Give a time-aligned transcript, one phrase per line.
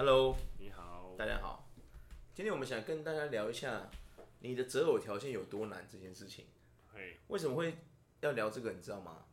[0.00, 1.68] Hello，你好，大家好。
[2.32, 3.90] 今天我们想跟大家聊一下
[4.38, 6.46] 你的择偶条件有多难这件事情。
[6.90, 7.76] 嘿，为什么会
[8.20, 8.72] 要聊这个？
[8.72, 9.26] 你知道吗？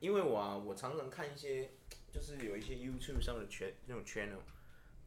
[0.00, 1.70] 因为我啊，我常常看一些，
[2.12, 4.40] 就是有一些 YouTube 上的圈那种 channel，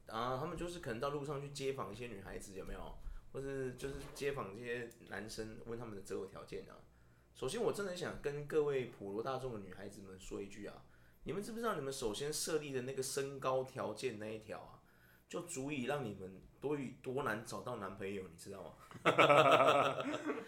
[0.08, 2.98] 啊，他们就是可能到路上去街访一些女孩子，有没有？
[3.34, 6.80] 或是就是街访这些男生，问他们的择偶条件啊。
[7.36, 10.86] 首先，我真的想跟各位普罗大众的女孩子们说一句啊，
[11.24, 14.80] 你们知不知道你们首先设立的那个身高条件那一条啊，
[15.32, 19.96] 就足以让你们多与多难找到男朋友，你知道吗？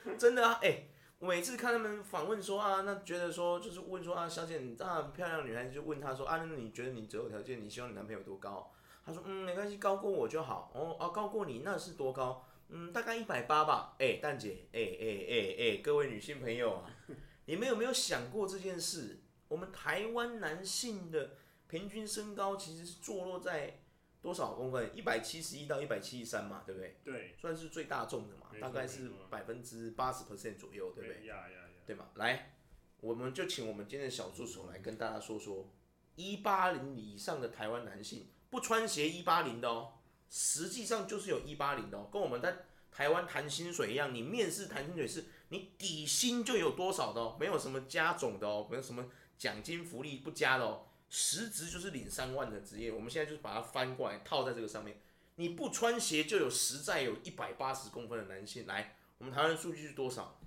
[0.20, 0.84] 真的啊，哎、
[1.20, 8.74] 我每次看他们访问说啊，那觉得说就是问说啊，小姐你啊漂亮女孩子就问他说啊，那你觉得你择偶条件，你希望你男朋友多高？
[9.06, 10.70] 他说嗯，没关系，高过我就好。
[10.76, 12.46] 哦啊，高过你那是多高？
[12.68, 13.96] 嗯，大概一百八吧。
[14.00, 16.92] 哎、蛋姐，哎哎哎哎，各位女性朋友啊，
[17.46, 19.22] 你们有没有想过这件事？
[19.48, 21.38] 我们台湾男性的
[21.70, 23.80] 平均身高其实是坐落在
[24.24, 24.90] 多少公分？
[24.96, 26.96] 一百七十一到一百七十三嘛，对不对？
[27.04, 31.28] 对，算是最大众的嘛，大概是百分之八十 percent 左右，对不对？
[31.28, 32.08] 呀呀呀，对嘛？
[32.16, 32.56] 来，
[33.02, 35.70] 我们就请我们今天的小助手来跟大家说说，
[36.16, 39.96] 一八零以上的台湾男性不穿鞋一八零的哦，
[40.30, 42.56] 实际上就是有一八零的哦，跟我们在
[42.90, 50.86] 台湾谈薪水一样，你面试谈薪水是你底薪就有多少的哦，没有什么加总的哦，没有什么奖金福利不加的哦。
[51.16, 55.00] 实质就是领三万的职业，我们现在就是把它翻过来套在这个上面。
[55.36, 60.42] 你不穿鞋就有实在有一百八十公分的男性来，我们台湾数据是多少？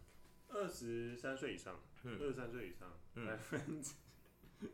[0.49, 3.95] 二十三岁以上，二十三岁以上，百分之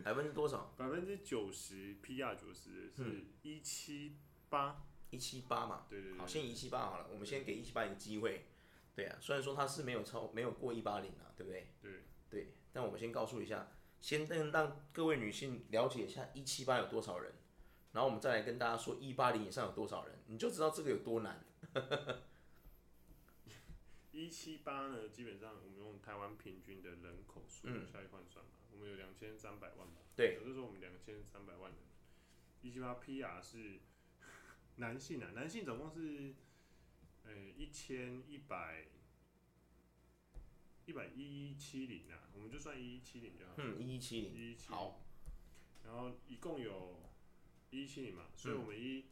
[0.02, 0.72] 百分之多少？
[0.78, 4.16] 百分之九十，PR 九十是一七
[4.48, 5.84] 八，一七八嘛。
[5.90, 6.18] 对对对。
[6.18, 8.46] 好，先一七八好了，我们先给一七八一个机会。
[8.94, 11.68] 对啊，虽然说他是没有超没有过一八零啊，对不对？
[11.82, 11.90] 对
[12.30, 13.68] 对，但我们先告诉一下。
[14.02, 17.32] 先让让各位女性了解一下一七八有多少人，
[17.92, 21.44] 然后我们再来跟大家说一八零以上有多少人，你就知道这个有多难。
[24.10, 31.78] 一七八呢，基本上我们用台湾平均的人口数下去换算嘛，我们有两千三百万嘛，对，也就是说我们两千三百万人，
[32.60, 33.78] 一七八 PR 是
[34.76, 36.34] 男性啊，男性总共是
[37.22, 38.86] 呃一千一百。
[40.92, 43.52] 一百一一七零啊，我们就算一一七零就好。
[43.56, 44.34] 嗯，一一七零。
[44.34, 44.76] 一一七零。
[44.76, 45.00] 好。
[45.86, 47.00] 然后一共有
[47.70, 49.04] 一一七零嘛，所以我们一、嗯、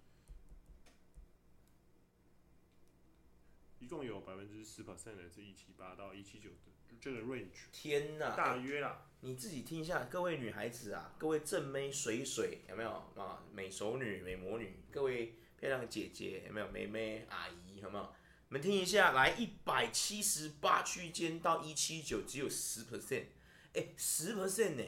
[3.78, 6.56] 一共有百分之十 percent 的是一七八到一七九的
[7.00, 7.70] 这个 range。
[7.72, 8.36] 天呐！
[8.36, 9.06] 大约啦。
[9.22, 13.42] 你自己听一下，各位女孩子啊，各位正妹水水有没有啊？
[13.54, 16.68] 美熟女、美魔女，各位漂亮的姐姐有没有？
[16.68, 18.14] 妹妹、阿姨有没有？
[18.50, 23.26] 我们听一下，来一百七十八区间到一七九，只有十 percent，
[23.74, 24.82] 哎，十 percent 呢？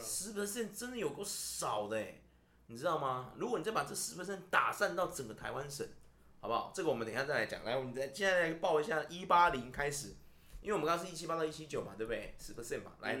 [0.00, 2.20] 十 percent 真的有够少的哎，
[2.68, 3.32] 你知道吗？
[3.36, 5.84] 如果你再把这十 percent 打散到整个台湾省，
[6.40, 6.72] 好不好？
[6.72, 7.64] 这个我们等一下再来讲。
[7.64, 10.14] 来，我们再现在来报一下一八零开始，
[10.62, 12.32] 因为我们刚刚是一七八到一七九嘛，对不对？
[12.38, 12.92] 十 percent 嘛。
[13.00, 13.14] 来，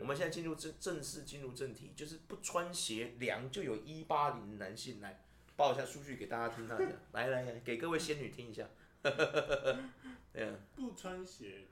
[0.00, 5.22] 我们现在进入正正式进入正题，就是不穿鞋量就有一八零男性来
[5.54, 6.76] 报一下数据给大家听一下。
[7.12, 8.68] 来来来，给各位仙女听一下。
[10.32, 11.66] 对啊，不穿鞋，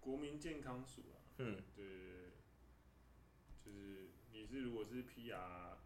[0.00, 1.16] 国民健康署啊。
[1.38, 2.30] 嗯，对对对，
[3.64, 5.76] 就是你是如果是 PR，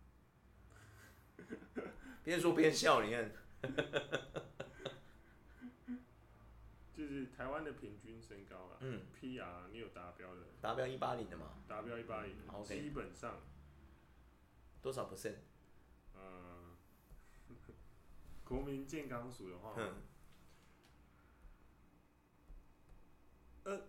[2.25, 3.31] 边说边笑，你看，
[6.97, 8.79] 就是台湾的平均身高啊。
[8.81, 11.59] 嗯，PR 你有达标的，达标一八零的嘛？
[11.69, 12.35] 达标一八零，
[12.65, 13.41] 基本上
[14.83, 15.37] 多少 percent？
[16.15, 16.77] 呃，
[18.45, 19.75] 国民健康署的话。
[19.79, 20.03] 嗯
[23.65, 23.81] 呃，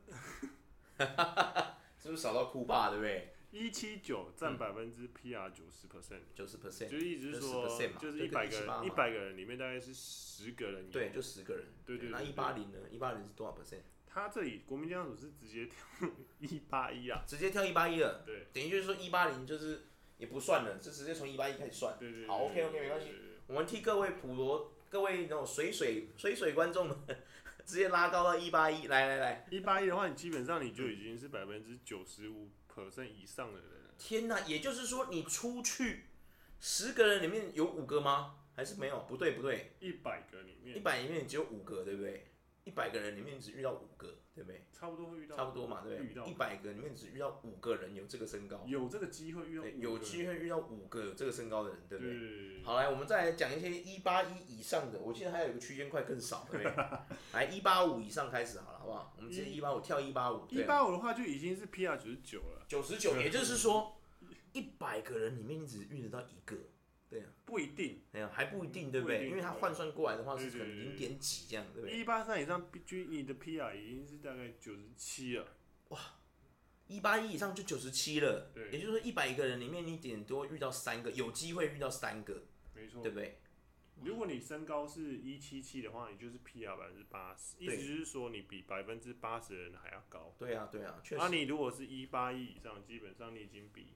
[2.01, 3.31] 是不是少到酷爸，对不对？
[3.51, 7.65] 一七九占百分之 PR 九十 percent，九十 percent，就是意思是说，
[8.01, 12.09] 就是一百个人，一百个人里面大概是十个人，对，就十个人，对对。
[12.09, 12.79] 那一八零呢？
[12.91, 13.79] 一八零是多少 percent？
[14.05, 16.09] 他这里国民健康署是直接跳
[16.39, 19.85] 一八一啊，直接跳一八一了，对，等于就是说一八零就是
[20.17, 22.27] 也不算了，就直接从一八一开始算，对对。
[22.27, 23.07] 好，OK OK，没关系，
[23.47, 26.97] 我们替各位普罗、各位那种水水水水观众们。
[27.65, 33.93] 直接拉高到一八一，来来来，一八一的话，你基本上你就已经是百分之九十五 percent 以上的人了。
[33.97, 36.05] 天哪，也就是说你出去
[36.59, 38.35] 十个人里面有五个吗？
[38.55, 38.99] 还是没有？
[39.07, 42.27] 不对不对，一百个里面，一百里面只有五个，对不对？
[42.65, 44.65] 一百个人里面只遇到五个，对不对？
[44.73, 46.31] 差不多会遇到，差不多嘛，对不对？
[46.31, 52.13] 一百个里面只遇到五个人有这个身高，有这个机会遇到，有机会遇到五个有这个身高的人，对不对？
[52.13, 52.63] 对。
[52.63, 56.73] 好，来，我们再来讲一些一八一以上的，我记得还有一个区间块更少，对不对？
[57.33, 59.13] 来，一八五以上开始好了，好不好？
[59.17, 63.95] 我们直接一八五跳一八五，一八五的话就已经是 PR 九十九了，九十九，也就是说
[64.53, 66.55] 一百个人里面你只遇得到一个，
[67.45, 69.27] 不一定，哎呀，还不一定，对不对？
[69.29, 71.97] 因为它换算过来的话是可能零点几这样，对不对？
[71.99, 75.47] 一八三以上，均你的 PR 已经是大概九十七了。
[75.89, 75.99] 哇，
[76.87, 82.43] 一八一以上就九十七了，对，也就是说一百个人里面你顶多遇到三个，有机会遇到三个，
[82.73, 83.39] 没错，对不对？
[84.03, 90.35] 如果你身高是一七七的话，你就是 PR 百分之八十，意思就是说你比百分之八十的人还要高。
[90.37, 91.15] 对啊，对啊，确实。
[91.15, 93.93] 那、啊、你如果是一八一以上，基本上你已经比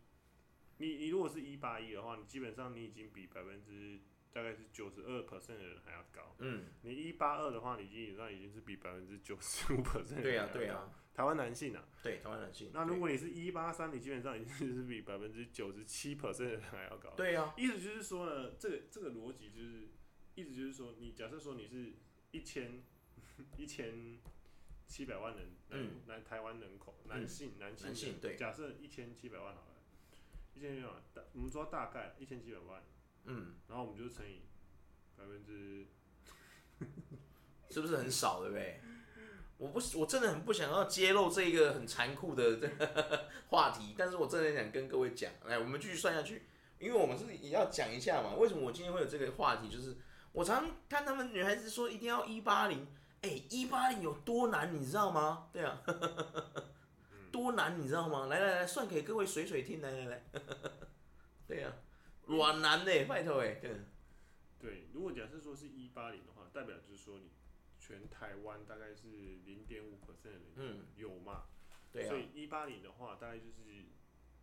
[0.79, 3.99] 你你如果是一八一的话，你基本上你已经比百分之
[4.31, 6.35] 大概是九十二 percent 的人还要高。
[6.39, 6.65] 嗯。
[6.81, 10.53] 你一八二的话，你基本上已经是比百分之九十五 percent 的人还要高。
[10.53, 10.95] 对呀，对啊。
[11.13, 11.87] 台湾男性啊。
[12.01, 12.71] 对，台湾男性。
[12.73, 17.11] 那如果你是一八三，你基本上已经是比百分之九十七 percent 的人还要高。
[17.15, 17.53] 对啊。
[17.57, 19.89] 意思就是说呢，这个这个逻辑就是。
[20.35, 21.91] 意思就是说，你假设说你是
[22.31, 22.81] 一千
[23.57, 24.17] 一千
[24.87, 29.68] 七百万人，嗯，来台湾人口，男性，男性，男性，对，假设一千七百万好了，
[30.53, 32.81] 一千六百万，大，我们说大概一千几百万，
[33.25, 34.41] 嗯，然后我们就乘以
[35.15, 35.85] 百分之，
[37.69, 38.81] 是不是很少，对不对？
[39.57, 46.43] 我不，我真的很不想要揭露这个很残酷的这 个话题，但是我真的想跟各位讲，来，我们继续算下去，
[46.79, 49.97] 因为我们是也要讲一下嘛，为什么我今天会有这个话题，就是。
[50.31, 52.85] 我常看他们女孩子说一定要一八零，
[53.21, 55.47] 哎，一八零有多难，你知道吗？
[55.51, 55.81] 对啊，
[57.39, 58.25] 多难，你知道吗？
[58.27, 60.23] 来来来，算给各位水水听，来来来，
[61.47, 61.73] 对啊，
[62.25, 63.71] 软男的，拜托哎，对。
[64.59, 67.31] 对，如果假设说是一八零的话，代表就是说你
[67.79, 69.07] 全台湾大概是
[69.45, 71.43] 零点五 percent 的人，嗯，有嘛？
[71.93, 72.09] 对啊。
[72.09, 73.85] 所以一八零的话，大概就是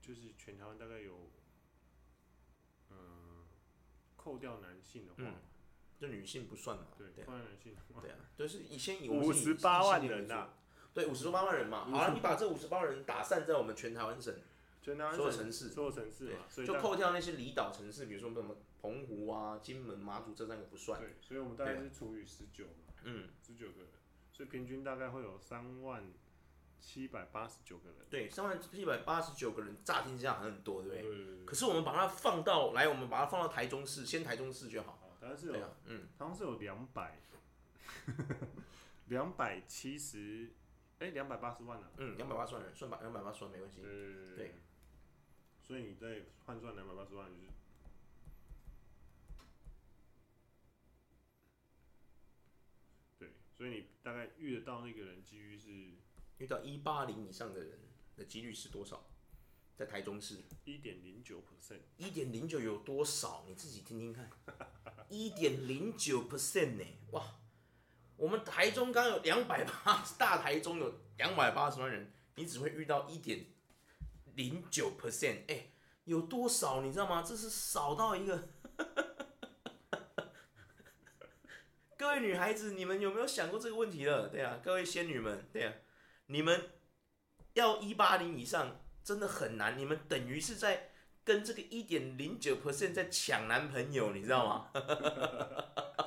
[0.00, 1.30] 就是全台湾大概有，
[2.90, 3.44] 嗯，
[4.16, 5.22] 扣掉男性的话。
[5.22, 5.34] 嗯
[5.98, 10.50] 就女性不算嘛，对，对，男性，对啊，就是以前以五十八万人呐，
[10.96, 14.34] 对，五十八万人嘛，好了，你把这五十八万人打散在我们全台湾省，
[14.80, 23.88] 全台湾所有城市，所有城市对，就扣掉那些离岛城市，比如说什么澎湖啊、金门、马祖这三个不算，对，所以我们大概是除以十九嘛，嗯，十九个人，
[24.32, 26.02] 所以平均大概会有三万
[26.80, 31.12] 七百八十九个人，对，三万七百八十九个人，乍听之下很多，对不对？
[31.12, 31.44] 对。
[31.44, 34.98] 可是我们把它放到来，我们把它放到台中市，先台中市就好。
[35.20, 37.18] 好像是有，嗯，好像是有两百，
[39.08, 40.50] 两百七十，
[40.98, 41.90] 哎，两百八十万呢？
[41.98, 43.80] 嗯，两百八十万人，算吧，两百八十万没关系。
[43.82, 44.54] 对对。
[45.62, 47.48] 所以你再换算两百八十万就是，
[53.18, 55.68] 对，所以你大概遇得到那个人几率是，
[56.38, 57.80] 遇到一八零以上的人
[58.16, 59.08] 的几率是多少？
[59.74, 63.44] 在台中市，一点零九 percent，一点零九有多少？
[63.48, 64.30] 你自己听听看，
[65.08, 66.84] 一点零九 percent 呢？
[67.10, 67.40] 哇，
[68.16, 73.46] 我们台中刚有两百八，大台中有两百八十万人，你只会遇到一点
[74.34, 75.70] 零九 percent，哎，
[76.04, 76.82] 有多少？
[76.82, 77.22] 你知道吗？
[77.26, 78.48] 这是少到一个。
[81.96, 84.28] 各位女孩子，你们有没有想过这个问题了？
[84.28, 85.72] 对啊，各位仙女们，对啊，
[86.26, 86.72] 你们
[87.54, 88.80] 要一八零以上。
[89.06, 90.90] 真的很难，你们等于是在
[91.22, 94.68] 跟这个一点零九 percent 在抢男朋友，你知道吗？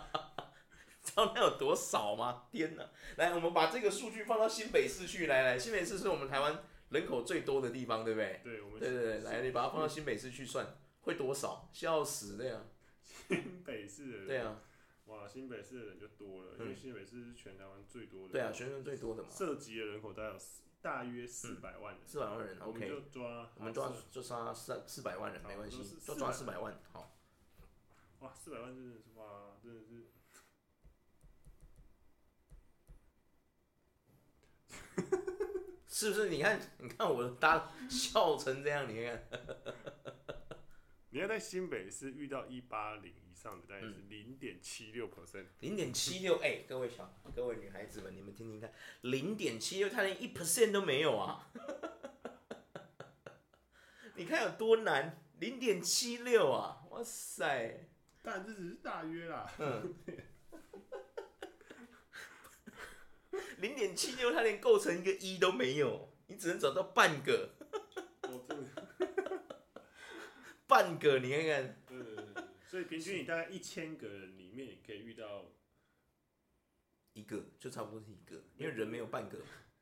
[1.19, 2.47] 知道那有多少吗？
[2.51, 2.89] 天哪！
[3.17, 5.27] 来，我们把这个数据放到新北市去。
[5.27, 8.41] 来来，新北市是我们台湾人口最多的地方，对不对？
[8.43, 11.69] 对，我们对对对，来，你把它放到新北市去算，会多少？
[11.73, 12.65] 笑死这样！
[13.27, 14.61] 新北市的人，对啊，
[15.05, 20.61] 哇，新北市的人就多了，因为新北市是全台湾最多的，对啊，全台最多的嘛，涉及的人口大概有四。
[20.81, 27.17] 大约四百万人，四百万人，OK，我们就抓，我们抓就抓三四百万人，没关系，就抓四百万，好。
[28.19, 30.07] 哇，四百万真的是哇，真的是，
[35.99, 36.29] 是不是？
[36.29, 39.21] 你看，你看我大笑成这样，你看。
[41.09, 45.47] 你要在新北市遇到一八零以上的，大概是零点七六 percent。
[45.59, 51.51] 零点七六，哎，各位小，各位女孩子们，你们听听看，零点七六，他连一 percent 都没有啊！
[54.15, 56.85] 你看有多难，零点七六啊！
[56.91, 57.89] 哇塞！
[58.21, 59.51] 但这只是大约啦。
[59.59, 59.93] 嗯。
[63.59, 67.51] 零点七六，它连构成一个一都没有，你只能找到半个。
[70.67, 71.81] 半个，你看看。
[71.87, 75.51] 对对对，所以平均你大概一千个人里面，你可以遇到
[77.13, 79.39] 一个，就差不多是一个，因为人没有半个。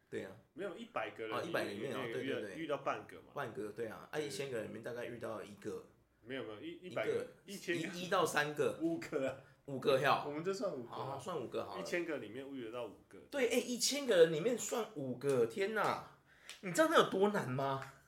[0.09, 0.31] 对啊。
[0.53, 1.37] 没有一百个人。
[1.37, 3.33] 啊，一百个里面哦，对对对，遇到半个嘛。
[3.33, 5.87] 半个，对啊，啊，一千个人里面大概遇到一个。
[6.21, 8.79] 没有没有，一一百个，一千一一到三个。
[8.81, 9.43] 五个。
[9.67, 10.25] 五个票。
[10.27, 10.89] 我们就算五个。
[10.89, 11.79] 好，算五个好。
[11.79, 13.19] 一千个里面遇得到五个。
[13.31, 16.17] 对，哎，一千个人里面算五个，天哪！
[16.61, 17.93] 你知道那有多难吗？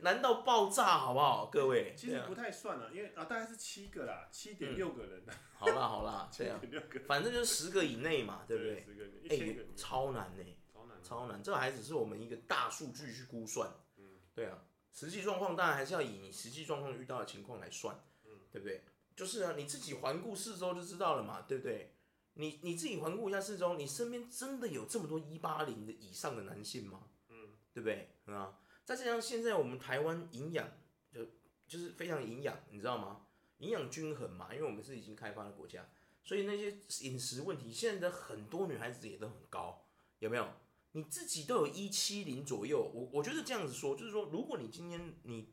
[0.00, 1.94] 难到爆炸，好不好，各位？
[1.96, 5.22] 其实不太算了，因为啊，大概是七个啦，七点六个人。
[5.54, 6.60] 好啦好啦， 这样，
[7.06, 8.84] 反正就是十个以内嘛，对不对？
[8.84, 11.40] 十个，一千个，超难呢，超难，超难。
[11.40, 18.82] 这还只是我们一个大数据去估算，嗯，对啊，实际状况当然还是要以你实际状况遇到的情况来算，嗯，对不对？
[19.14, 21.94] 就是啊，你自己环顾四周就知道了嘛，对不对？
[22.34, 27.08] 你你自己环顾一下四周，你身边真的有这么多一八零的以上的男性吗？
[27.28, 28.08] 嗯，对不对？
[28.24, 30.66] 啊，再加上现在我们台湾营养
[31.12, 31.26] 就
[31.68, 33.26] 就是非常营养，你知道吗？
[33.58, 35.86] 营养均衡嘛，因为我们是已经开发的国家，
[36.24, 39.84] 所以那些饮食问题，现在的很多女孩子也都很高，
[40.20, 40.48] 有没有？
[40.92, 45.52] 你自己都有一七零左右，我我觉得这样子说，就是说，如果你今天你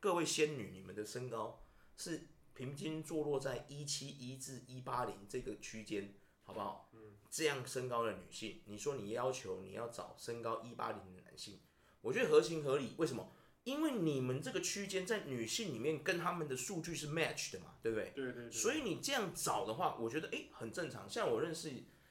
[0.00, 1.62] 各位仙女，你们的身高
[1.94, 2.28] 是。
[2.56, 6.88] 平均坐落在一七一至一八零这个区间，好不好？
[6.94, 11.60] 嗯，这样身高的女性，你说你要求你要找身高一八零的男性，
[12.00, 12.94] 我觉得合情合理。
[12.96, 13.30] 为什么？
[13.64, 18.12] 因为你们这个区间在女性里面跟他们的数据是 match 的嘛，对不对？
[18.14, 18.50] 对对对。
[18.50, 21.10] 所以你这样找的话，我觉得诶、欸、很正常。
[21.10, 21.70] 像我认识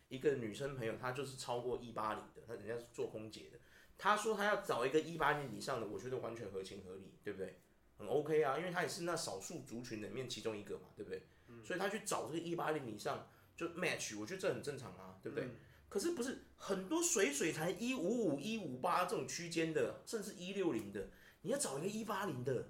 [0.09, 3.57] 一个女生朋友，她就是超过一八零的，她人家是做空姐的，
[3.97, 7.61] 她说她要找一个一八零以上的，我觉得完全合情合理，对不对？
[7.97, 11.23] 很 OK 啊，因为他也是那少数族群里面其中一个嘛，对不对？
[11.47, 15.45] 嗯、所以他去找这个一八零以上就 match，我觉得这很正常啊，对不对？
[15.45, 15.55] 嗯、
[15.87, 21.09] 可是不是很多水水才一五五、一五八这种区间的，甚至一六零的，
[21.41, 22.67] 你要找一个一八零的，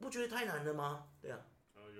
[0.00, 1.10] 不觉得太难了吗？
[1.20, 1.46] 对啊，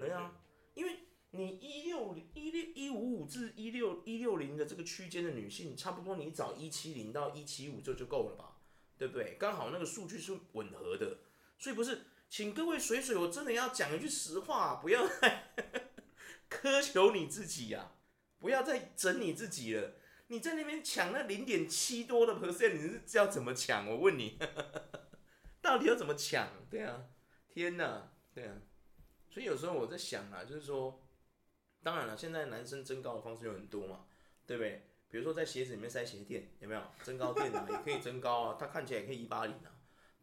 [0.01, 0.41] 对啊，
[0.75, 1.01] 因为
[1.31, 8.57] 你一六零、一六一五五至一六一六零的这个区间的女性，差不多你找一七零到一七五这就够了吧？
[8.97, 9.37] 对不对？
[9.39, 11.19] 刚好那个数据是吻合的，
[11.59, 12.07] 所以不是。
[12.29, 15.53] 请各位水水，我真的要讲一句实话， 不要再
[16.51, 17.95] 苛求你自己呀、啊，
[18.39, 19.95] 不要再整你自己了。
[20.29, 23.89] 你在那边抢那零点七多的 percent，你是要怎么抢？
[23.89, 24.39] 我问你，
[25.61, 26.49] 到底要怎么抢？
[26.71, 27.05] 对啊，
[27.49, 28.57] 天哪，对啊。
[29.31, 31.07] 所以有时候我在想啊，就是说，
[31.83, 34.07] 当然了，现在男生增高的方式有很多嘛，
[34.47, 34.89] 对不对？
[35.09, 37.67] 比如说在鞋子里面塞鞋垫，有没有增高垫啊？
[37.71, 39.74] 也可以增高啊，它看起来也可以一八零啊。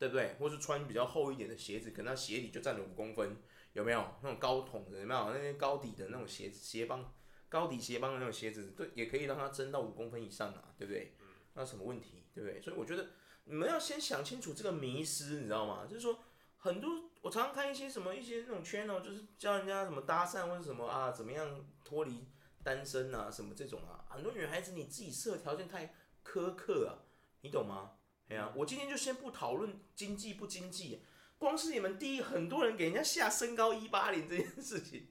[0.02, 0.34] 对不对？
[0.40, 3.38] 或是穿比较厚一点的鞋子，可能它鞋底就占了五公分，
[3.74, 5.00] 有没有那种高筒的？
[5.00, 7.14] 有没有那些高底的那种鞋子鞋帮，
[7.48, 11.14] 高底鞋帮的那种鞋子，对，也可以让它增到五公分以上啊，对不对？
[11.54, 12.24] 那什么问题？
[12.34, 12.60] 对不对？
[12.60, 13.10] 所以我觉得
[13.44, 15.86] 你们要先想清楚这个迷失，你知道吗？
[15.88, 16.18] 就是说
[16.58, 22.28] 很多我常常看一些什么一些那种 channel，就是教人家什么搭讪或者什么啊，怎么样脱离
[22.64, 25.94] 单身啊，什么这种啊，很多女孩子你自己设条件太
[26.26, 27.06] 苛刻啊，
[27.42, 27.92] 你懂吗？
[28.32, 31.02] 哎呀，我今天就先不讨论经济不经济，
[31.38, 35.10] 光是你们第一，很多人给人家下身高一八零这件事情，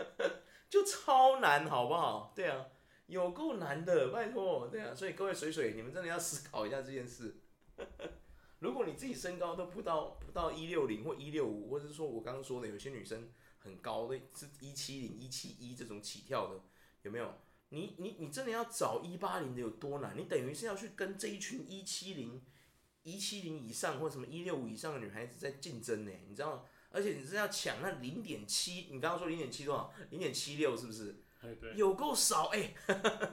[0.70, 2.32] 就超难，好不好？
[2.34, 2.64] 对啊，
[3.08, 7.42] 有够难的，拜托，对啊，所以各位水水，你们真的要思考一下这件事。
[8.60, 16.62] 如果你自己身高都不到不到一六零或一六五，或者是说我刚刚说的有些女生很高的是一七零一七一这种起跳的，
[17.02, 17.34] 有没有？
[17.70, 20.16] 你你你真的要找一八零的有多难？
[20.16, 22.40] 你等于是要去跟这一群一七零、
[23.02, 26.12] 一七零以上或什么一六五以上的女孩子在竞争呢？
[26.28, 26.62] 你知道吗？
[26.90, 29.92] 而且你是要抢那零点七，你刚刚说零点七多少？
[30.10, 31.16] 零点七六是不是？
[31.74, 32.72] 有够少哎！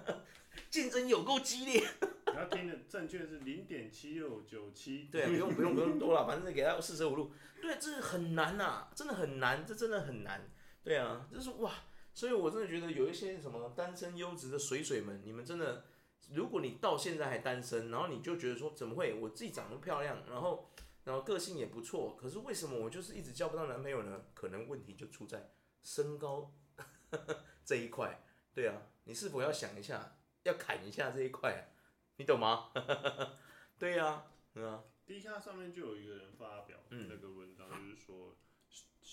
[0.69, 1.79] 竞争有够激烈。
[2.33, 5.07] 你要听的正确是零点七六九七。
[5.11, 7.31] 对，不用不用不用多了，反正给他四舍五入。
[7.61, 10.49] 对，这很难呐、啊，真的很难，这真的很难。
[10.83, 11.71] 对啊，就是哇。
[12.13, 15.86] 所以，我真的觉得有一些什么单身优质的水水们，你们真的，
[16.32, 19.13] 如果你到现在还单身，然后你就觉得说，怎么会？
[19.15, 20.72] 我自己长得漂亮，然后，
[21.03, 24.25] 然后个性也不错，可是为什么我就是一直交不到男朋友呢？
[24.36, 25.51] 可能问题就出在
[25.82, 26.53] 身高
[27.65, 28.24] 这一块。
[28.53, 31.62] 对啊，你是否要想一下，要砍一下这一块啊？
[32.17, 32.70] 你懂吗？
[33.79, 34.84] 对啊，嗯啊。
[35.05, 38.36] D 卡上面就有一个人发表那个文章，就是说。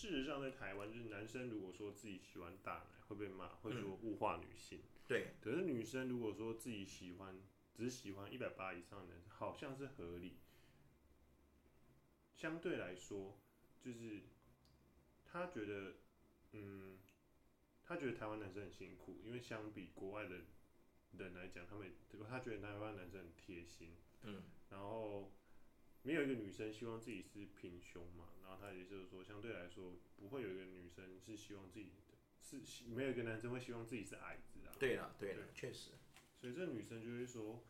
[0.00, 4.78] 事实上，在台湾，就是男生如果说自己喜欢大奶，会被骂，会说物化女性。
[4.78, 5.34] 嗯、对。
[5.42, 7.38] 可是女生如果说自己喜欢，
[7.74, 10.38] 只喜欢一百八以上的男生，好像是合理。
[12.34, 13.38] 相对来说，
[13.78, 14.22] 就是
[15.26, 15.96] 他觉得，
[16.52, 16.98] 嗯，
[17.84, 20.36] 他觉得台湾男生很辛苦，因为相比国外的
[21.18, 21.92] 人来讲，他们
[22.26, 23.94] 他觉得台湾男生很贴心。
[24.22, 24.44] 嗯。
[24.70, 25.30] 然后。
[26.02, 32.00] 没有一个女生希望自己是平胸嘛，然后她也就是说，相对来说，不会有一个女生是希望自己的
[32.42, 34.72] 是没有一个男生会希望自己是矮子啊。
[34.78, 35.90] 对啊，对啊，确实。
[36.40, 37.62] 所以这个女生就会说，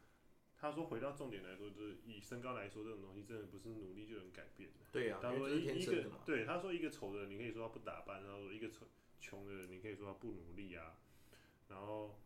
[0.57, 4.87] 她说回到重点来说，就是以身高来说，这种东西真的不是努力就能改变的。
[4.93, 8.87] 对啊，她说一一个对，她说一个丑的人，你可以说他不打扮，然后说一个丑
[9.19, 10.97] 穷的人，你可以说他不努力啊，
[11.69, 12.17] 然后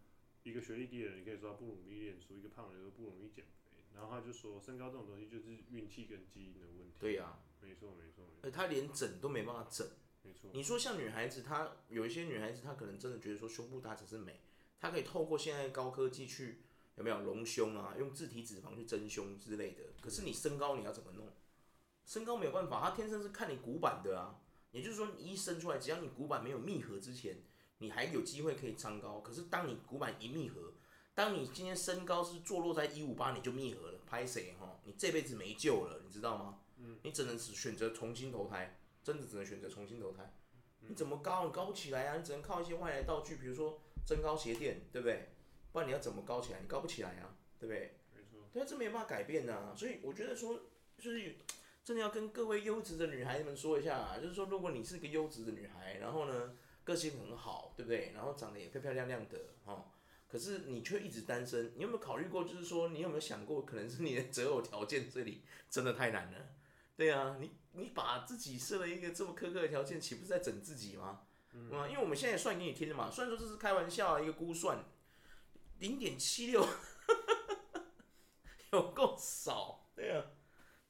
[0.42, 3.46] 一个学历低的人，你可以说他不努力练书，一个胖的人说不容易减。
[3.94, 6.96] 然后他就说，身高这种东西就是运气跟基因的问题。
[6.98, 8.24] 对呀、啊，没错没错。
[8.42, 9.86] 哎，她连整都没办法整。
[10.22, 10.50] 没错。
[10.52, 14.40] 你说像女孩子，她有一些女孩子，她可能真的觉得说胸部大才是美，
[14.80, 16.62] 她可以透过现在高科技去
[16.96, 19.82] 有没有隆胸啊，用自体脂肪去增胸之类的。
[20.00, 21.28] 可是你身高你要怎么弄？
[22.04, 24.40] 身高没有办法，他天生是看你骨板的啊。
[24.72, 27.44] 也就是说，你一生出来，只要你骨板没有密合之前，
[27.78, 29.20] 你还有机会可以长高。
[29.20, 30.72] 可是当你骨板一密合，
[31.14, 34.80] 当你今天身高是坐落在一五八，你就密合了，拍谁哈？
[34.84, 36.58] 你这辈子没救了，你知道吗？
[36.78, 40.34] 嗯，你只能是选择重新投胎，真的只能选择重新投胎。
[40.80, 41.46] 你怎么高？
[41.46, 42.16] 你高不起来啊！
[42.16, 45.28] 你只能靠一些外来道具，比如说增高鞋垫，对不对？
[45.72, 46.60] 不然你要怎么高起来？
[46.60, 47.98] 你高不起来啊，对不对？
[48.14, 48.48] 没错。
[48.52, 49.74] 对啊，这没办法改变啊。
[49.76, 50.60] 所以我觉得说，
[50.98, 51.36] 就是。
[51.84, 58.12] 真的要跟各位优质的女孩子们说一下啊，就是说，如果你是个优质的女孩，然后呢，个性很好，对不对？
[58.14, 59.92] 然后长得也漂漂亮亮的，哈，
[60.34, 62.42] 可是你却一直单身，你有没有考虑过？
[62.42, 66.38] 就是说，你有没有想过，可能是你的择偶条件这里真的太难了？
[66.96, 71.20] 对啊， 你你把自己设了一个这么苛刻的条件，岂不是在整自己吗？
[71.52, 74.84] 嗯，因为我们现在算给你听的嘛，虽然说这是开玩笑，一个估算，
[75.78, 76.66] 零点七六，
[78.72, 80.24] 有够少，对啊。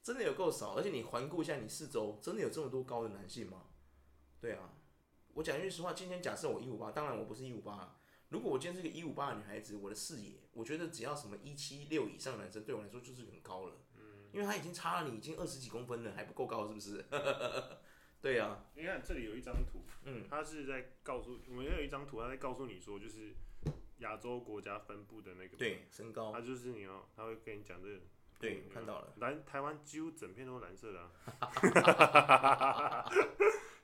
[0.01, 3.67] 真的有够少，而且你环顾一下你四周，真的有这么多高的男性吗？
[4.41, 4.73] 对啊，
[5.35, 7.99] 我讲句实话，今天假设我一五八，当然我不是一五八。
[8.29, 13.75] 如果我今天是个一五八的女孩子，我的视野，我觉得只要什么一七六以上的男生，对我来说就是很高了。
[13.97, 17.05] 嗯，因为他已经差了你已经二十几公分了，还不够高是不是？
[18.21, 23.35] 对啊，你看这里有一张图，嗯，他是在告诉我们，有一张图，他在告诉你说，就是
[23.99, 27.99] 亚洲国家分布的那个对身高，他就是你要，他会跟你讲这个。
[28.37, 29.13] 对，我看到了。
[29.17, 31.09] 蓝台湾几乎整片都是蓝色的啊。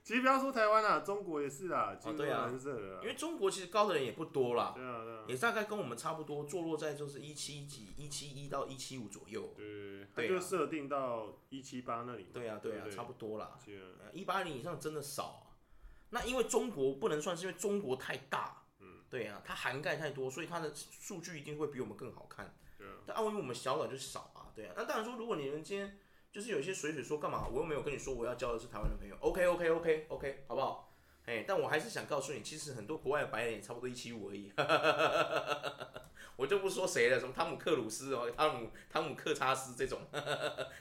[0.04, 3.02] 其实不要说台湾啦，中国也是啦，几乎都是蓝色的。
[3.02, 4.72] 因为中国其实高的人也不多啦。
[4.74, 5.24] 对啊，对啊。
[5.28, 9.54] 也大概跟我们差不多，坐落在就是一七几、一七一到一七五左右。
[9.56, 10.28] 对对对。
[10.28, 12.26] 就设定到一七八那里。
[12.32, 13.56] 对啊，对啊，差不多啦。
[14.12, 15.54] 一八零以上真的少。
[16.10, 18.64] 那因为中国不能算是因为中国太大。
[18.80, 19.04] 嗯。
[19.08, 22.52] 对啊，它涵盖太多，所以它的数据一定会比我们更好看。
[22.76, 22.94] 对啊。
[23.06, 24.50] 但因为我们小岛就少啊。
[24.52, 25.96] 对啊，那当然说，如果你们今天
[26.32, 30.88] 就是有一些水水说干嘛，我又没有跟你说我要交的是台湾的朋友，OK OK OK OK，好不好？
[31.26, 34.50] 哎，但我还是想告诉你，其实很多国外的白人也差不多一七五而已，
[36.36, 40.00] 我就不说谁了，什么汤姆克鲁斯哦，汤姆汤姆克查斯这种，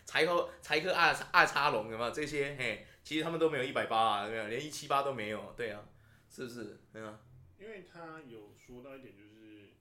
[0.06, 2.56] 柴克柴克二二叉龙有没有这些？
[2.58, 5.84] 嘿，其实他们都没有一百八啊，对啊，连一七八都没有，对啊，
[6.30, 6.80] 是不是？
[6.92, 7.20] 对啊，
[7.60, 9.74] 因为他有说到一点，就是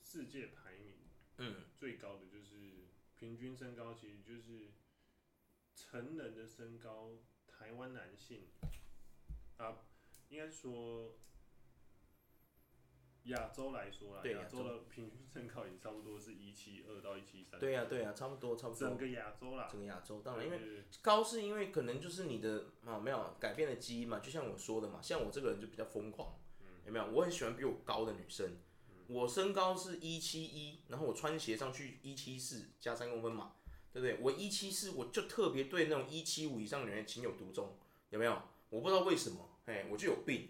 [0.00, 0.94] 世界排名，
[1.38, 2.86] 嗯，最高的就是。
[3.18, 4.72] 平均身高其实就是
[5.74, 7.12] 成人的身高，
[7.46, 8.48] 台湾男性
[9.56, 9.78] 啊，
[10.28, 11.16] 应该说
[13.24, 17.58] 亚洲来说啦，亚洲的平均身高也差不多是一七二到一七三。
[17.58, 18.88] 对呀、啊、对呀、啊，差不多差不多。
[18.88, 26.38] 整个亚洲啦，整个亚洲，当然因为高是因为可能就是你的啊没有改变的基因嘛，就像我说的嘛，像我这个人就比较疯狂，
[26.84, 27.06] 有没有？
[27.06, 28.58] 我很喜欢比我高的女生。
[29.08, 33.52] 我身高是一七一，然后我穿鞋上去一七四加三公分嘛，
[33.92, 34.18] 对不对？
[34.20, 37.76] 我一七四，我就特别对那种一七五以上的人情有独钟，
[38.10, 38.42] 有没有？
[38.68, 40.48] 我不知道为什么，哎，我就有病。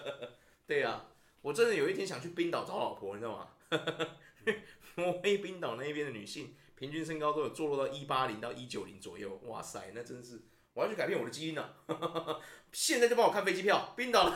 [0.66, 1.08] 对呀、啊，
[1.42, 3.48] 我真的有一天想去冰岛找老婆，你知道吗？
[4.96, 10.40] 挪威冰岛那边的女性平均身高都有坐落到一八零到一九零左右，哇塞，那真是
[10.74, 12.40] 我要去改变我的基因了、 啊。
[12.72, 14.34] 现在就帮我看飞机票，冰岛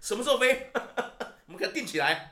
[0.00, 0.70] 什么时候飞？
[1.46, 2.30] 我们给它定起来。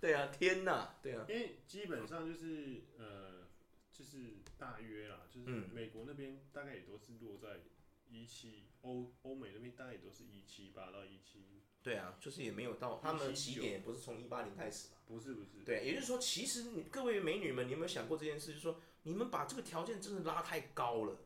[0.00, 3.46] 对啊，天呐，对啊，因为基本上就是呃，
[3.92, 7.60] 就是大约啦，就是美国那边大概也都是落在
[8.08, 11.62] 一七，欧欧美那边大概也都是一七八到一七。
[11.82, 14.96] 对啊，就是也没有到他们的起点，不是从一八零开始嘛？
[15.06, 15.64] 不是不是。
[15.64, 18.48] 对，也就是说，其实你各位美女们，你有没有想过这件事？
[18.48, 21.16] 就是说，你们把这个条件真的拉太高了，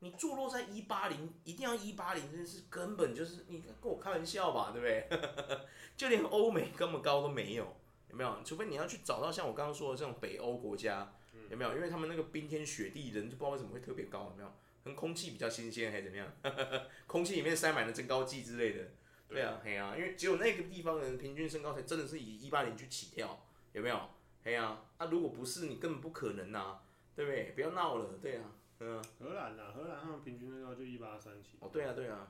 [0.00, 5.18] 你坐落在一八零，一定要一八零，这件事根本就是你跟我开玩笑吧，对不对？
[5.96, 7.76] 就连欧美这么高都没有。
[8.12, 8.38] 有没有？
[8.44, 11.12] 除非你要去找到像我刚刚说的这种北欧国家，
[11.50, 11.74] 有没有？
[11.74, 14.48] 因为他们那个冰天雪地，人就不知道为什么会特别高，有没有？
[14.84, 16.30] 可能空气比较新鲜还是怎么样？
[17.08, 18.90] 空气里面塞满了增高剂之类的。
[19.28, 23.98] 对啊，嘿啊，因为只有那个地方的人平均身高才真的是以一八零去起跳，有没有？
[24.44, 26.80] 嘿啊，那如果不是你根本不可能呐，
[27.16, 27.52] 对不对？
[27.54, 29.02] 不要闹了，对啊，嗯。
[29.18, 31.56] 荷兰呐，荷兰他们平均身高就一八三起。
[31.60, 32.28] 哦，对啊，对啊。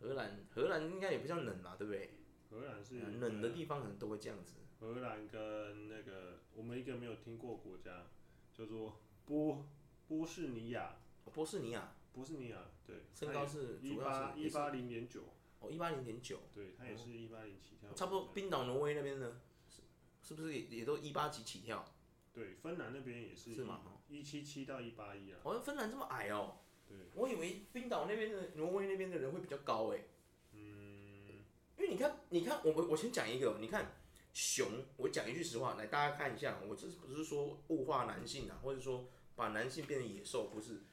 [0.00, 2.10] 荷兰，荷兰应该也不像冷啊，对不对？
[2.50, 4.54] 荷兰是冷的地方可能都会这样子。
[4.80, 8.06] 荷兰跟那个我们一个没有听过国家
[8.54, 9.66] 叫做波
[10.06, 11.00] 波士尼亚，
[11.32, 15.22] 波士尼亚，波士尼亚，对，身高是一八一八零点九，
[15.60, 18.32] 哦，一八零点九，对，它也是一八零起跳，差不多。
[18.32, 19.82] 冰岛、挪威那边呢，是
[20.22, 21.84] 是不是也也都一八几起跳？
[22.32, 23.80] 对，芬兰那边也是，是吗？
[24.08, 25.40] 一七七到一八一啊。
[25.42, 26.58] 好像，芬兰这么矮哦。
[26.86, 26.96] 对。
[27.14, 30.04] 我以为冰岛那边的挪威那边的人会比较高哎。
[30.52, 31.42] 嗯。
[31.76, 33.92] 因为你看，你看，我我我先讲一个，你看
[34.38, 40.84] 熊，我讲一句实话，来大家看一下，我这不是说物化男性啊，或者说把男性变成野兽，不是。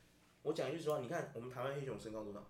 [0.41, 2.43] 我讲一句实话，你看我们台湾黑熊身高多少？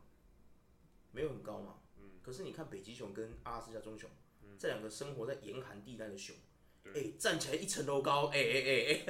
[1.11, 1.79] 没有很高嘛。
[1.97, 2.11] 嗯。
[2.23, 4.09] 可是你看北极熊跟阿拉斯加棕熊，
[4.43, 6.33] 嗯、这两个生活在严寒地带的熊。
[6.85, 9.03] 哎、欸，站起来一层楼高，哎哎哎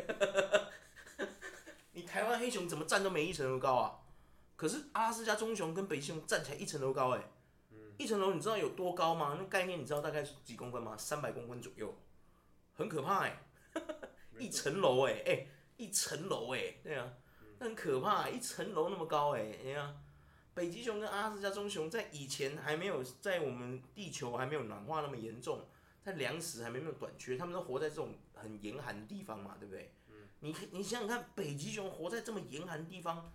[1.19, 1.27] 哎，
[1.93, 3.99] 你台湾黑熊怎么站都没一层楼高啊？
[4.55, 7.29] 可是阿拉斯加棕熊跟北极熊站起来一层楼高，哎，
[7.97, 9.35] 一层楼你知道有多高吗？
[9.39, 10.95] 那概念你知道大概是几公分吗？
[10.97, 11.95] 三百公分左右，
[12.73, 13.41] 很可怕 哎，
[14.37, 17.13] 一层楼哎哎，一层楼哎，对啊，
[17.59, 19.95] 那很可怕，一层楼那么高哎，哎呀，
[20.53, 25.67] 北极熊跟阿拉斯加棕熊在以前还没有在我们地球还没有暖化那么严重。
[26.03, 29.91] 在粮食还没那么短缺，他们都活在这种很严寒的地方嘛，对不对？
[30.11, 33.33] 嗯、你你想想看，北极熊活在这么严寒的地方，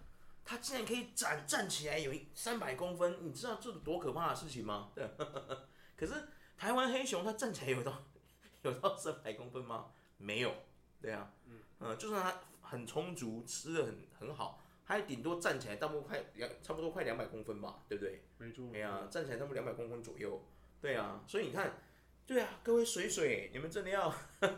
[0.50, 4.90] 它竟然可以站站起来有三百公分，你知道这是多可怕的事情吗？
[4.96, 5.08] 对。
[5.96, 6.12] 可是
[6.58, 8.02] 台湾黑熊它站起来有到
[8.62, 9.92] 有到三百公分吗？
[10.16, 10.52] 没有，
[11.00, 18.24] 对啊，嗯，嗯，就算它很充足，吃的很很好，它也顶多站起来大部分快两差不多快两百公分吧，对不对？
[18.38, 18.68] 没错。
[18.74, 20.44] 哎呀，站起来差不多两百公分左右，
[20.80, 21.80] 对啊，所以你看。
[22.26, 24.12] 对啊，各位水水，你们真的要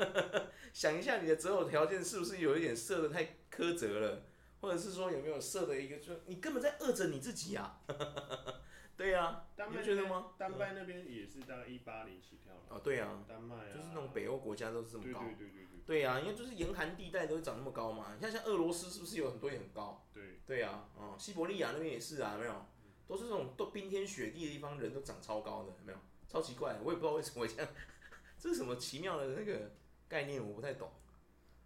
[0.75, 4.23] 想一下，你的择偶条件是不是有一点设的太苛责了，
[4.63, 7.81] 或者是说有没有设的一个，就你根本在饿着你自己啊？
[8.97, 10.29] 对啊，你不觉得吗？
[10.39, 12.61] 丹麦那边也是大概一八零起跳了。
[12.69, 15.21] 哦，对啊，丹麦啊，就是那种北欧国家都是这么高。
[15.21, 15.81] 对对对对对。
[15.85, 18.15] 对啊，因为就是严寒地带都会长那么高嘛。
[18.15, 20.07] 你看像俄罗斯是不是有很多也很高？
[20.15, 20.39] 对。
[20.47, 22.67] 对啊，哦，西伯利亚那边也是啊，没有，
[23.09, 25.99] 都是这种都冰天雪地的地方，人都长超高的，有没有？
[26.29, 27.69] 超奇怪，我也不知道为什么会这样。
[28.39, 29.73] 这是什么奇妙的那个
[30.09, 30.47] 概念？
[30.47, 30.93] 我不太懂。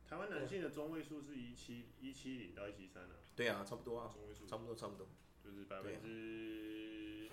[0.09, 3.17] 台湾男性的中位数是一七一七零到一七三啊。
[3.35, 4.11] 对啊，差不多啊。
[4.13, 4.47] 中位数。
[4.47, 5.09] 差不多，差不多。
[5.45, 7.31] 就是百分之，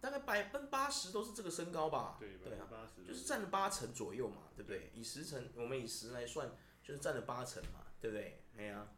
[0.00, 2.16] 大概百分之八十都是这个身高吧。
[2.20, 3.04] 对，百分之八十。
[3.04, 4.90] 就是占了八成左右嘛，对不对？
[4.94, 6.50] 以十成，我们以十来算，
[6.82, 8.42] 就是占了八成嘛，对不对？
[8.56, 8.88] 哎呀。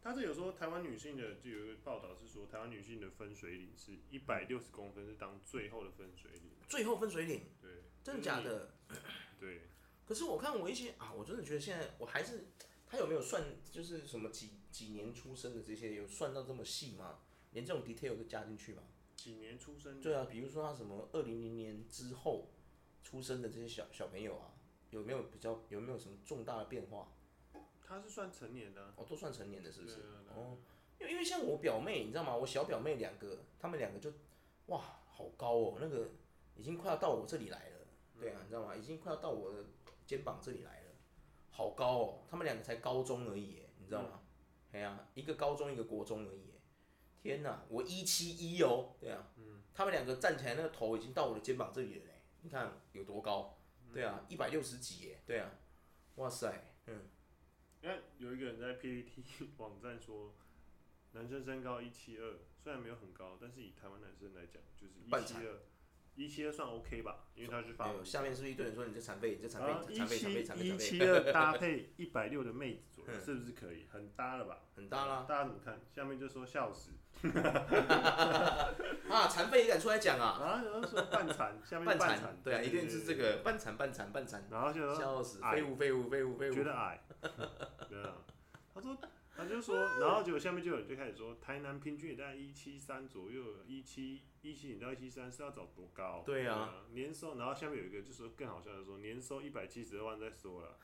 [0.00, 6.52] 他这有说台湾女性的，就有一个报道是说，台湾女性的分水岭是一百六十公分，是当最后的分水岭。
[6.68, 8.74] 最后分水岭，对，真的假的？
[9.38, 9.68] 对。
[10.08, 12.46] 可是我看我一些啊，我真的觉得现在我还是，
[12.86, 17.18] 他有没有算，就是什么几几年出生的这些，有算到这么细吗？
[17.52, 18.82] 连这种 detail 都加进去吗？
[19.14, 20.00] 几年出生？
[20.00, 22.46] 对啊，比如说他什么二零零年之后
[23.04, 24.54] 出生的这些小小朋友啊，
[24.88, 27.12] 有没有比较有没有什么重大的变化？
[27.86, 29.96] 他是算成年的、啊，哦，都算成年的，是不是？
[30.34, 30.56] 哦，
[30.98, 32.34] 因为因为像我表妹，你知道吗？
[32.34, 34.10] 我小表妹两个，他们两个就，
[34.66, 36.08] 哇，好高哦，那个
[36.54, 37.86] 已经快要到我这里来了，
[38.18, 38.76] 对啊，你知道吗？
[38.76, 39.64] 已经快要到我的
[40.08, 40.92] 肩膀这里来了，
[41.50, 44.22] 好高哦，他们两个才高中而已，你知道吗？
[44.72, 46.54] 哎呀、啊，一个高中，一个国中而已，
[47.22, 52.04] 天哪，我一七一哦，对啊，嗯，他们两个站起来，那个头已经到我的肩膀这里了，
[52.40, 53.58] 你看有多高？
[53.92, 55.50] 对啊，一百六十几耶，对啊，
[56.16, 57.10] 哇塞，嗯。
[57.80, 60.34] 因为有一个人在 PPT 网站说，
[61.12, 65.60] 男生身高一七二，虽然没有很高，但是以台湾男生来讲，就是一七二，
[66.18, 67.92] 一七二算 OK 吧，因为他是发。
[68.02, 73.86] 下面是不是一堆人说你这残废，你这残废，残废，残废，残废，一七二搭配一百六的妹子左右，是不是可以？
[73.92, 74.58] 很搭了吧？
[74.74, 75.24] 很搭啦。
[75.28, 75.80] 大家怎么看？
[75.94, 76.90] 下面就说笑死。
[79.08, 80.38] 啊，残废也敢出来讲啊？
[80.42, 87.00] 啊，有人说半残，下面半残，对啊，一定是这个半残半残半残，然后就说笑死，废物废物废物废物，觉得矮。
[87.88, 88.14] 对啊，
[88.74, 88.96] 他说，
[89.38, 96.24] 他就说，然后结果下面就有人就开始说，台南平均也在一七三左右，一七一七零到一七三是要找多高？
[96.26, 100.76] 对啊，年收，然后下面有一个就说更好笑的说，年收一百七十二万再说了。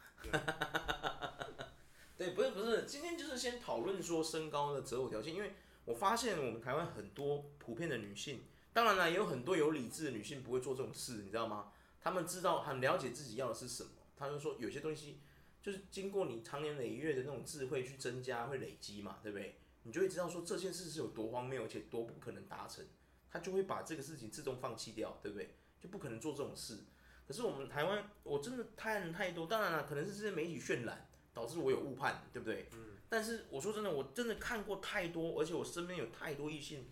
[2.16, 11.72] 对， 不是不是，今天就是先讨论说身高的择偶条件，因为我发现我们台湾很多普遍的女性，当然了，也有很多有理智的女性不会做这种事，你知道吗？
[12.00, 15.18] 她们知道很了解自己要的是什么，她就说有些东西。
[15.64, 19.56] 就是经过你长年累月的那种智慧去增加，会累积嘛，对不对？
[19.84, 22.84] 你就会知道说这件事是有多荒谬，而且多不可能达成，
[23.30, 25.54] 他就会把这个事情自动放弃掉，对不对？
[25.80, 26.80] 就不可能做这种事。
[27.26, 32.68] 可是我们台湾，我真的太太多，当然了，可能是这些媒体渲染导致我有误判，对不对？
[32.74, 32.90] 嗯。
[33.08, 36.90] 但是我说真的，我真的看过太多，而且我身边有太多异性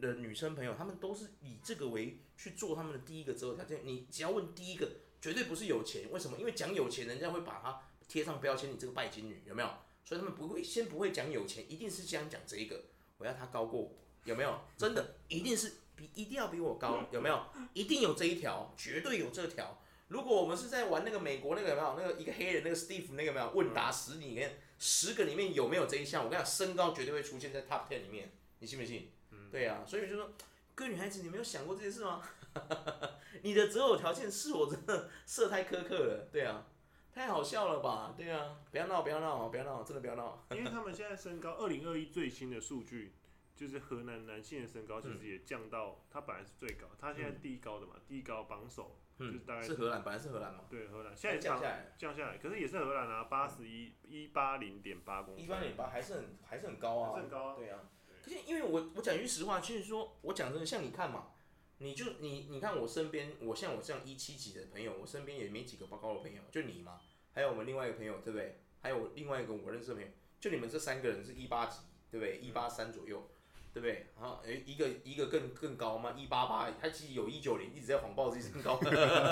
[0.00, 3.80] 的女生朋友，她们都是以这个为去做他们的第一个择偶条件。
[3.84, 4.88] 你只要问第一个，
[5.20, 6.38] 绝对不是有钱，为什么？
[6.38, 7.82] 因为讲有钱，人家会把他。
[8.12, 9.68] 贴上标签，你这个拜金女有没有？
[10.04, 12.78] 所以他们不会先不会讲有钱，一定是先讲这一个，
[13.16, 13.90] 我要他高过我，
[14.24, 14.60] 有没有？
[14.76, 17.42] 真的一定是比一定要比我高，有没有？
[17.72, 19.80] 一定有这一条，绝对有这条。
[20.08, 26.22] 如果我们是在玩那个美国那个有没有那个一个黑人那个 Steve 那个没有问答十里面十个里面有没有这一项？
[26.22, 29.08] 我跟你讲，身高绝对会出现在 Top Ten 里面，你信不信？
[29.50, 30.30] 对、啊，所以就说
[30.74, 32.22] 各位女孩子，你没有想过这件事吗？
[33.40, 36.66] 你的择偶条件是我真的设太苛刻了，对啊，
[37.12, 38.14] 太好笑了吧？
[38.16, 40.44] 对啊，不要闹，不要闹，不要闹，真的不要闹。
[40.50, 43.14] 因为他们现在身高，二零二一最新的数据。
[43.54, 57.80] 就是河南男性的身高其实也降到，他本来是最高，他现在第一高的嘛，第一高榜首，就是大概是荷兰，本来是荷兰嘛，对荷兰，现在降下来，降下来，可是也是荷兰啊，八十一一八零点八公分，一八零点八还是很还是很高啊，很高啊，对啊，
[58.24, 61.28] 可是因为我我讲句实话，其实说我讲真的，像你看嘛，
[61.78, 67.00] 你就你你看我身边，我像我这样一七几的朋友，我身边也没几个高的朋友，就你嘛，
[67.32, 68.60] 还有我们另外一个朋友，对不对？
[68.80, 70.08] 还有另外一个我认识的朋友，
[70.40, 71.78] 就你们这三个人是一八几，
[72.10, 72.38] 对不对？
[72.38, 73.28] 一八三左右。
[73.74, 74.08] 对不对？
[74.20, 78.78] 然后诶，一个一个更更高嘛，一八八，他其实有一九零，一直在谎报自己身高，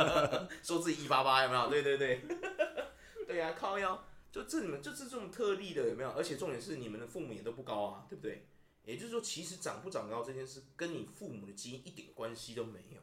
[0.64, 1.68] 说自己一八八有没有？
[1.68, 2.22] 对对对，
[3.26, 6.08] 对 呀、啊，靠腰，就这你们就是这种特例的有没有？
[6.12, 8.46] 而且重点是你们的父母也都不高啊，对不对？
[8.84, 13.00] 也就是说，其实长不长高这件事跟你父母的基因一点关系都没有。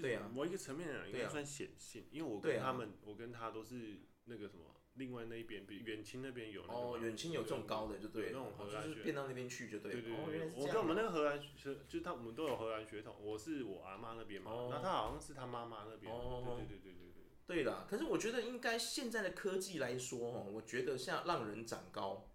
[0.00, 4.64] 对呀、啊，某一个层面来讲，应该算显性，因为我跟他们，啊、我跟他都是那个什么。
[4.96, 10.00] 另外那一边，比远亲那边有那哦，远亲有这种高的就对了，那种荷兰血，变到那边去就对了。
[10.02, 11.48] 对对对，我跟我们那个荷兰血，
[11.88, 13.16] 就是他，我们都有荷兰血统。
[13.18, 16.12] 我是我阿妈那边嘛，那他好像是他妈妈那边。
[16.12, 17.22] 哦，对对对对对。
[17.46, 22.28] 对啦，可是我觉得应该现在的科技来说，哦，我觉得像让人长高，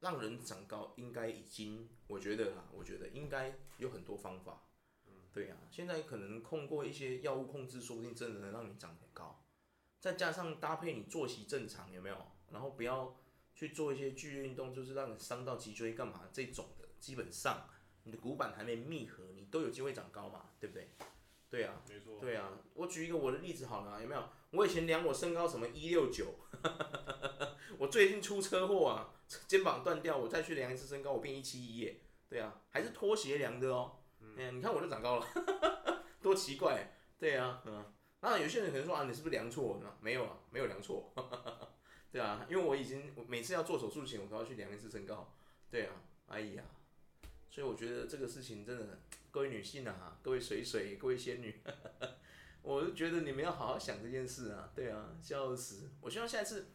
[0.00, 4.62] 让人长高应该已经，我觉得哈，我觉得应该有很多方法。
[5.06, 9.44] 嗯，对呀，现在可能通过一些药物控制，说不定真的能让你长很高。
[10.00, 12.16] 再加上搭配你作息正常，有没有？
[12.50, 13.20] 然后不要
[13.54, 17.68] 去做一些剧烈运动，就是让你伤到脊椎干嘛这种的，基本上
[18.04, 20.90] 你的骨板还没密合，你都有机会长高嘛，对不对？
[21.50, 22.18] 对啊，没错。
[22.18, 24.28] 对啊，我举一个我的例子好了，有没有？
[24.52, 26.34] 我以前量我身高什么一六九，
[27.78, 29.14] 我最近出车祸啊，
[29.46, 32.00] 肩膀断掉，我再去量一次身高，我变一七一耶。
[32.28, 33.98] 对啊，还是拖鞋量的哦。
[34.20, 35.26] 嗯，你看我就长高了，
[36.22, 36.96] 多奇怪。
[37.18, 37.84] 对啊，嗯。
[38.22, 39.96] 那有些人可能说啊，你是不是量错了？
[40.00, 41.10] 没有啊，没有量错，
[42.12, 45.34] 对啊，因为我已经每次要做手术前，我都要去量一次身高，
[45.70, 45.94] 对啊，
[46.26, 46.62] 哎呀，
[47.50, 51.62] 所以我觉得这个事情真的，各位女性啊，各位水水，各位仙女，
[52.60, 55.88] 我就觉得你们要好好想这件事啊，对啊，笑死！
[56.02, 56.72] 我希望下一次，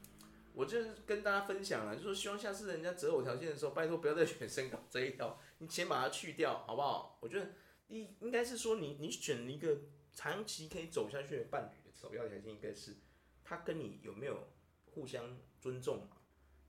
[0.56, 7.20] 我就是跟大家分享了，就说希望下次人家择偶条件的时候，拜托不要再选身高这一条，你先把它去掉，好不好？
[7.22, 7.52] 我觉得
[7.88, 9.78] 应应该是说你你选一个。
[10.18, 12.96] 长期可以走下去的伴侣的首要条件应该是，
[13.44, 14.48] 他跟你有没有
[14.86, 16.16] 互相尊重嘛？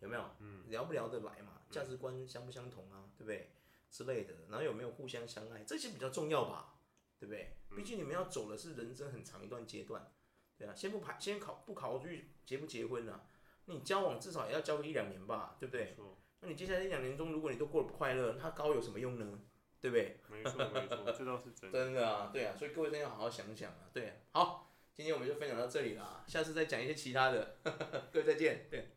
[0.01, 0.25] 有没有？
[0.67, 1.63] 聊不聊得来嘛？
[1.71, 3.09] 价值观相不相同啊？
[3.17, 3.53] 对不对？
[3.89, 5.63] 之类的，然后有没有互相相爱？
[5.63, 6.75] 这些比较重要吧？
[7.21, 7.57] 对不对？
[7.77, 10.11] 毕竟你们要走的是人生很长一段阶段，
[10.59, 10.75] 对啊。
[10.75, 13.29] 先不排，先考不考虑结不结婚啊？
[13.67, 15.57] 你交往至少也要交个一两年吧？
[15.61, 15.95] 对不对？
[16.41, 19.41] 那你接下来一两年中，如果你都过得不快乐，他高有什么用呢？
[19.81, 20.19] 对不对？
[20.29, 21.85] 没错没错， 这倒是真的。
[21.85, 24.15] 真的啊，对啊，所以各位真的要好好想想啊，对啊。
[24.33, 27.57] 好，今天我们就分享到这里啦，下次再讲一些其他的，
[28.13, 28.89] 各位再见，对。